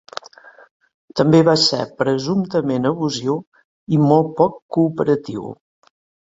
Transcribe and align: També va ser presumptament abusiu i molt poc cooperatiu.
També 1.19 1.41
va 1.49 1.53
ser 1.63 1.81
presumptament 1.99 2.87
abusiu 2.93 3.37
i 3.97 4.01
molt 4.07 4.33
poc 4.41 4.57
cooperatiu. 4.79 5.47